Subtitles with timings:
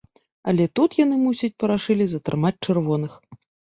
[0.51, 3.25] Але тут яны, мусіць, парашылі затрымаць чырвоных.